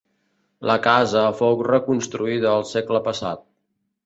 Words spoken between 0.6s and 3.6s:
La casa fou reconstruïda el segle passat.